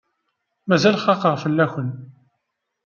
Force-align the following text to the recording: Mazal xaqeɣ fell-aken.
Mazal 0.67 0.95
xaqeɣ 1.03 1.35
fell-aken. 1.43 1.89